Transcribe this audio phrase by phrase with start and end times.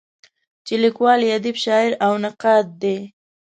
[0.65, 2.97] چې لیکوال یې ادیب، شاعر او نقاد دی.